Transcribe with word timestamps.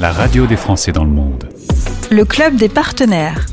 la 0.00 0.12
radio 0.12 0.46
des 0.46 0.56
Français 0.56 0.92
dans 0.92 1.04
le 1.04 1.10
monde. 1.10 1.46
Le 2.10 2.24
club 2.24 2.56
des 2.56 2.70
partenaires. 2.70 3.44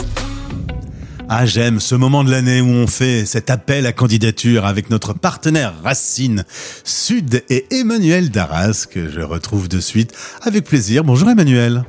Ah, 1.28 1.46
j'aime 1.46 1.82
ce 1.82 1.94
moment 1.94 2.24
de 2.24 2.32
l'année 2.32 2.62
où 2.62 2.70
on 2.70 2.88
fait 2.88 3.26
cet 3.26 3.50
appel 3.50 3.86
à 3.86 3.92
candidature 3.92 4.66
avec 4.66 4.90
notre 4.90 5.12
partenaire 5.12 5.74
Racine 5.84 6.46
Sud 6.86 7.44
et 7.50 7.66
Emmanuel 7.72 8.30
Darras 8.32 8.88
que 8.90 9.10
je 9.10 9.20
retrouve 9.20 9.68
de 9.68 9.82
suite 9.82 10.14
avec 10.42 10.64
plaisir. 10.64 11.04
Bonjour 11.04 11.30
Emmanuel. 11.30 11.84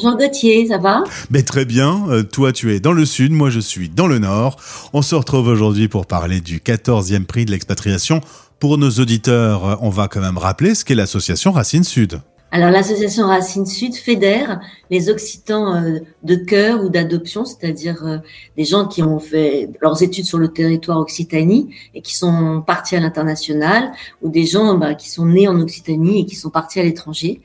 Jean 0.00 0.16
Gauthier, 0.16 0.68
ça 0.68 0.78
va? 0.78 1.02
Mais 1.30 1.42
Très 1.42 1.64
bien, 1.64 2.04
euh, 2.08 2.22
toi 2.22 2.52
tu 2.52 2.72
es 2.72 2.78
dans 2.78 2.92
le 2.92 3.06
sud, 3.06 3.32
moi 3.32 3.50
je 3.50 3.58
suis 3.58 3.88
dans 3.88 4.06
le 4.06 4.20
nord. 4.20 4.58
On 4.92 5.02
se 5.02 5.16
retrouve 5.16 5.48
aujourd'hui 5.48 5.88
pour 5.88 6.06
parler 6.06 6.40
du 6.40 6.60
14e 6.60 7.24
prix 7.24 7.46
de 7.46 7.50
l'expatriation. 7.50 8.20
Pour 8.60 8.78
nos 8.78 8.90
auditeurs, 8.90 9.80
on 9.82 9.90
va 9.90 10.06
quand 10.06 10.20
même 10.20 10.38
rappeler 10.38 10.76
ce 10.76 10.84
qu'est 10.84 10.94
l'association 10.94 11.50
Racine 11.50 11.82
Sud. 11.82 12.20
Alors 12.54 12.70
l'association 12.70 13.26
Racine 13.26 13.66
Sud 13.66 13.96
fédère 13.96 14.60
les 14.88 15.10
Occitans 15.10 15.74
euh, 15.74 15.98
de 16.22 16.36
cœur 16.36 16.84
ou 16.84 16.88
d'adoption, 16.88 17.44
c'est-à-dire 17.44 18.06
euh, 18.06 18.18
des 18.56 18.64
gens 18.64 18.86
qui 18.86 19.02
ont 19.02 19.18
fait 19.18 19.70
leurs 19.80 20.04
études 20.04 20.24
sur 20.24 20.38
le 20.38 20.46
territoire 20.46 21.00
Occitanie 21.00 21.74
et 21.96 22.00
qui 22.00 22.14
sont 22.14 22.62
partis 22.64 22.94
à 22.94 23.00
l'international, 23.00 23.90
ou 24.22 24.28
des 24.28 24.46
gens 24.46 24.76
bah, 24.76 24.94
qui 24.94 25.10
sont 25.10 25.26
nés 25.26 25.48
en 25.48 25.60
Occitanie 25.60 26.20
et 26.20 26.26
qui 26.26 26.36
sont 26.36 26.50
partis 26.50 26.78
à 26.78 26.84
l'étranger. 26.84 27.40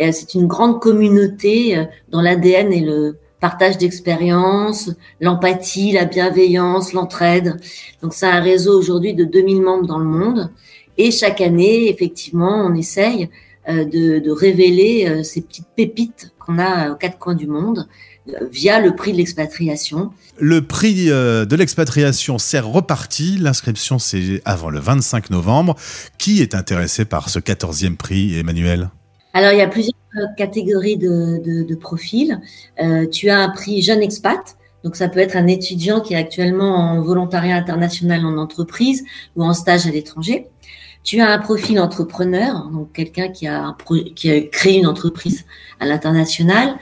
Euh, 0.00 0.10
c'est 0.10 0.34
une 0.34 0.48
grande 0.48 0.80
communauté 0.80 1.86
dont 2.08 2.20
l'ADN 2.20 2.72
est 2.72 2.80
le 2.80 3.16
partage 3.38 3.78
d'expériences, 3.78 4.90
l'empathie, 5.20 5.92
la 5.92 6.04
bienveillance, 6.04 6.92
l'entraide. 6.94 7.60
Donc 8.02 8.12
c'est 8.12 8.26
un 8.26 8.40
réseau 8.40 8.76
aujourd'hui 8.76 9.14
de 9.14 9.22
2000 9.22 9.62
membres 9.62 9.86
dans 9.86 10.00
le 10.00 10.04
monde. 10.04 10.50
Et 10.96 11.12
chaque 11.12 11.40
année, 11.40 11.88
effectivement, 11.88 12.66
on 12.66 12.74
essaye 12.74 13.28
euh, 13.68 13.84
de, 13.84 14.30
révéler 14.30 15.06
euh, 15.06 15.22
ces 15.22 15.42
petites 15.42 15.66
pépites 15.76 16.32
qu'on 16.38 16.58
a 16.58 16.90
aux 16.90 16.94
quatre 16.94 17.18
coins 17.18 17.34
du 17.34 17.46
monde 17.46 17.86
euh, 18.28 18.46
via 18.50 18.80
le 18.80 18.94
prix 18.94 19.12
de 19.12 19.18
l'expatriation. 19.18 20.10
Le 20.38 20.62
prix 20.62 21.06
de 21.06 21.56
l'expatriation 21.56 22.38
s'est 22.38 22.60
reparti. 22.60 23.36
L'inscription, 23.36 23.98
c'est 23.98 24.40
avant 24.46 24.70
le 24.70 24.78
25 24.78 25.28
novembre. 25.30 25.74
Qui 26.16 26.40
est 26.40 26.54
intéressé 26.54 27.04
par 27.04 27.28
ce 27.28 27.40
14e 27.40 27.96
prix, 27.96 28.38
Emmanuel? 28.38 28.88
Alors, 29.34 29.52
il 29.52 29.58
y 29.58 29.62
a 29.62 29.68
plusieurs 29.68 29.94
catégories 30.36 30.96
de, 30.96 31.74
profils. 31.74 32.40
tu 33.12 33.28
as 33.28 33.38
un 33.38 33.50
prix 33.50 33.82
jeune 33.82 34.00
expat. 34.00 34.56
Donc, 34.84 34.94
ça 34.94 35.08
peut 35.08 35.18
être 35.18 35.36
un 35.36 35.48
étudiant 35.48 36.00
qui 36.00 36.14
est 36.14 36.16
actuellement 36.16 36.76
en 36.76 37.02
volontariat 37.02 37.56
international 37.56 38.24
en 38.24 38.38
entreprise 38.38 39.04
ou 39.34 39.44
en 39.44 39.52
stage 39.52 39.86
à 39.86 39.90
l'étranger. 39.90 40.46
Tu 41.04 41.20
as 41.20 41.30
un 41.30 41.38
profil 41.38 41.80
entrepreneur, 41.80 42.68
donc 42.70 42.92
quelqu'un 42.92 43.28
qui 43.28 43.46
a, 43.46 43.74
créé 44.52 44.78
une 44.78 44.86
entreprise 44.86 45.44
à 45.80 45.86
l'international. 45.86 46.76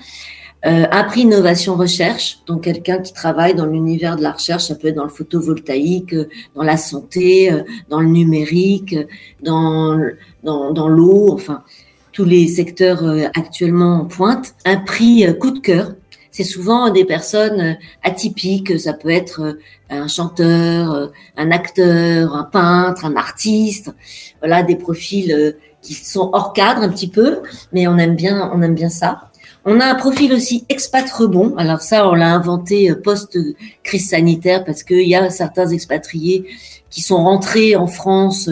Euh, 0.64 0.86
un 0.90 1.04
prix 1.04 1.20
innovation 1.20 1.76
recherche, 1.76 2.38
donc 2.46 2.62
quelqu'un 2.62 2.98
qui 2.98 3.12
travaille 3.12 3.54
dans 3.54 3.66
l'univers 3.66 4.16
de 4.16 4.22
la 4.22 4.32
recherche, 4.32 4.64
ça 4.64 4.74
peut 4.74 4.88
être 4.88 4.96
dans 4.96 5.04
le 5.04 5.10
photovoltaïque, 5.10 6.12
euh, 6.12 6.28
dans 6.56 6.64
la 6.64 6.76
santé, 6.76 7.52
euh, 7.52 7.62
dans 7.88 8.00
le 8.00 8.08
numérique, 8.08 8.96
dans, 9.42 9.96
dans, 10.42 10.72
dans 10.72 10.88
l'eau, 10.88 11.32
enfin 11.32 11.62
tous 12.10 12.24
les 12.24 12.48
secteurs 12.48 13.04
actuellement 13.36 14.00
en 14.00 14.04
pointe. 14.06 14.54
Un 14.64 14.78
prix 14.78 15.26
coup 15.38 15.50
de 15.50 15.58
cœur, 15.58 15.92
c'est 16.36 16.44
souvent 16.44 16.90
des 16.90 17.06
personnes 17.06 17.60
euh, 17.60 17.72
atypiques. 18.02 18.78
Ça 18.78 18.92
peut 18.92 19.08
être 19.08 19.40
euh, 19.40 19.52
un 19.88 20.06
chanteur, 20.06 20.92
euh, 20.92 21.06
un 21.38 21.50
acteur, 21.50 22.34
un 22.34 22.44
peintre, 22.44 23.06
un 23.06 23.16
artiste. 23.16 23.94
Voilà, 24.40 24.62
des 24.62 24.76
profils 24.76 25.56
qui 25.80 25.94
sont 25.94 26.28
hors 26.34 26.52
cadre 26.52 26.82
un 26.82 26.90
petit 26.90 27.08
peu, 27.08 27.40
mais 27.72 27.86
on 27.86 27.96
aime 27.96 28.16
bien, 28.16 28.50
on 28.54 28.60
aime 28.60 28.74
bien 28.74 28.90
ça. 28.90 29.30
On 29.64 29.80
a 29.80 29.86
un 29.86 29.94
profil 29.94 30.34
aussi 30.34 30.66
expat 30.68 31.10
rebond. 31.10 31.54
Alors 31.56 31.80
ça, 31.80 32.06
on 32.06 32.12
l'a 32.12 32.34
inventé 32.34 32.94
post-crise 32.94 34.10
sanitaire 34.10 34.64
parce 34.64 34.82
qu'il 34.82 35.08
y 35.08 35.14
a 35.14 35.30
certains 35.30 35.68
expatriés 35.68 36.44
qui 36.90 37.00
sont 37.00 37.16
rentrés 37.16 37.76
en 37.76 37.86
France 37.86 38.50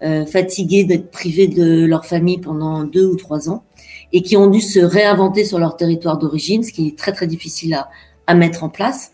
post-Covid, 0.00 0.26
fatigués 0.26 0.84
d'être 0.84 1.10
privés 1.10 1.48
de 1.48 1.84
leur 1.84 2.06
famille 2.06 2.38
pendant 2.38 2.84
deux 2.84 3.06
ou 3.06 3.16
trois 3.16 3.50
ans 3.50 3.64
et 4.12 4.22
qui 4.22 4.36
ont 4.36 4.46
dû 4.46 4.60
se 4.60 4.78
réinventer 4.78 5.44
sur 5.44 5.58
leur 5.58 5.76
territoire 5.76 6.18
d'origine, 6.18 6.62
ce 6.62 6.72
qui 6.72 6.88
est 6.88 6.98
très 6.98 7.12
très 7.12 7.26
difficile 7.26 7.74
à, 7.74 7.88
à 8.28 8.34
mettre 8.34 8.62
en 8.62 8.68
place. 8.68 9.10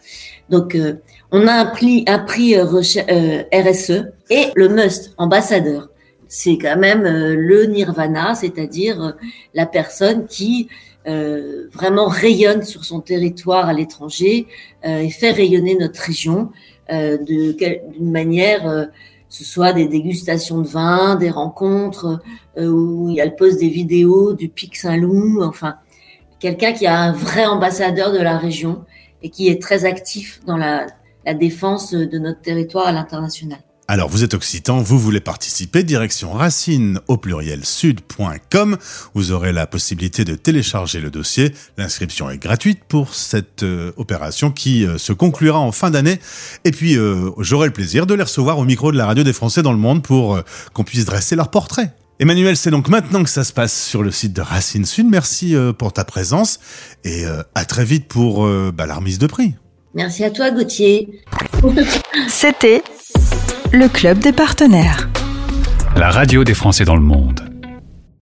Donc, 0.51 0.75
euh, 0.75 0.95
on 1.31 1.47
a 1.47 1.53
un 1.53 1.65
prix, 1.67 2.05
euh, 2.09 2.83
euh 3.09 3.43
RSE 3.53 4.05
et 4.29 4.47
le 4.55 4.69
must 4.69 5.15
ambassadeur. 5.17 5.89
C'est 6.29 6.59
quand 6.59 6.77
même 6.77 7.05
euh, 7.07 7.35
le 7.37 7.65
nirvana, 7.67 8.35
c'est-à-dire 8.35 9.15
la 9.55 9.67
personne 9.67 10.27
qui 10.27 10.69
vraiment 11.07 12.07
rayonne 12.07 12.63
sur 12.63 12.87
son 12.87 13.01
territoire 13.01 13.69
à 13.69 13.75
l'étranger 13.75 14.47
et 14.83 15.11
fait 15.11 15.33
rayonner 15.33 15.75
notre 15.75 16.01
région 16.01 16.49
d'une 16.89 18.11
manière 18.11 18.89
ce 19.35 19.43
soit 19.43 19.73
des 19.73 19.89
dégustations 19.89 20.61
de 20.61 20.69
vin, 20.69 21.17
des 21.17 21.29
rencontres 21.29 22.21
euh, 22.57 22.69
où 22.69 23.09
il 23.09 23.17
y 23.17 23.21
a 23.21 23.25
le 23.25 23.35
poste 23.35 23.59
des 23.59 23.69
vidéos 23.69 24.33
du 24.33 24.49
Pic 24.49 24.77
Saint-Loup, 24.77 25.43
enfin 25.43 25.75
quelqu'un 26.39 26.73
qui 26.73 26.87
a 26.87 26.97
un 26.97 27.11
vrai 27.11 27.45
ambassadeur 27.45 28.13
de 28.13 28.21
la 28.21 28.39
région 28.39 28.85
et 29.23 29.31
qui 29.31 29.49
est 29.49 29.61
très 29.61 29.87
actif 29.87 30.41
dans 30.47 30.57
la 30.57 30.87
défense 31.35 31.93
de 31.95 32.19
notre 32.19 32.43
territoire 32.43 32.87
à 32.87 32.93
l'international. 32.93 33.59
Alors 33.87 34.09
vous 34.09 34.25
êtes 34.25 34.33
occitan, 34.33 34.81
vous 34.81 34.99
voulez 34.99 35.21
participer, 35.21 35.83
direction 35.83 36.33
racine 36.33 37.01
au 37.07 37.19
pluriel 37.19 37.67
sud.com. 37.67 38.79
Vous 39.13 39.31
aurez 39.31 39.53
la 39.53 39.67
possibilité 39.67 40.25
de 40.25 40.35
télécharger 40.37 41.01
le 41.01 41.11
dossier. 41.11 41.53
L'inscription 41.77 42.31
est 42.31 42.39
gratuite 42.39 42.81
pour 42.89 43.15
cette 43.15 43.63
euh, 43.63 43.93
opération 43.99 44.51
qui 44.51 44.87
euh, 44.87 44.97
se 44.97 45.13
conclura 45.13 45.59
en 45.59 45.71
fin 45.71 45.91
d'année. 45.91 46.19
Et 46.65 46.71
puis 46.71 46.97
euh, 46.97 47.31
j'aurai 47.39 47.67
le 47.67 47.75
plaisir 47.75 48.07
de 48.07 48.15
les 48.15 48.23
recevoir 48.23 48.59
au 48.59 48.65
micro 48.65 48.91
de 48.91 48.97
la 48.97 49.05
radio 49.05 49.23
des 49.23 49.35
Français 49.35 49.61
dans 49.61 49.73
le 49.73 49.79
monde 49.79 50.03
pour 50.03 50.41
qu'on 50.73 50.85
puisse 50.85 51.05
dresser 51.05 51.37
leur 51.37 51.51
portrait. 51.51 51.93
Emmanuel, 52.21 52.57
c'est 52.57 52.71
donc 52.71 52.89
maintenant 52.89 53.23
que 53.23 53.31
ça 53.31 53.45
se 53.45 53.53
passe 53.53 53.87
sur 53.87 54.03
le 54.03 54.11
site 54.11 54.33
de 54.33 54.41
Racine 54.41 54.87
Sud. 54.87 55.09
Merci 55.11 55.55
pour 55.79 55.93
ta 55.93 56.05
présence 56.05 56.59
et 57.05 57.25
à 57.55 57.65
très 57.65 57.85
vite 57.85 58.07
pour 58.09 58.49
bah, 58.73 58.87
la 58.87 58.95
remise 58.95 59.19
de 59.19 59.27
prix. 59.27 59.55
Merci 59.95 60.25
à 60.25 60.31
toi 60.31 60.51
Gauthier. 60.51 61.21
C'était 62.29 62.83
le 63.75 63.89
club 63.89 64.21
des 64.21 64.33
partenaires. 64.33 65.09
La 65.97 66.11
radio 66.11 66.45
des 66.45 66.55
Français 66.55 66.85
dans 66.85 66.95
le 66.95 67.03
monde. 67.03 67.54